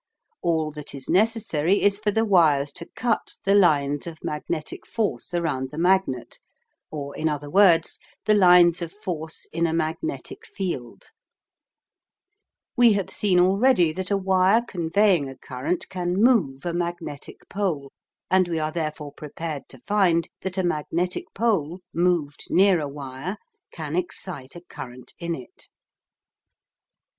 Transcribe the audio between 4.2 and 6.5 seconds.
magnetic force around the magnet,